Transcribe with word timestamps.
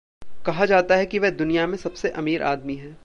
कहा 0.45 0.65
जाता 0.65 0.95
है 0.95 1.05
कि 1.05 1.19
वह 1.19 1.29
दुनिया 1.29 1.67
में 1.67 1.77
सबसे 1.77 2.09
अमीर 2.09 2.43
आदमी 2.43 2.75
है। 2.75 2.97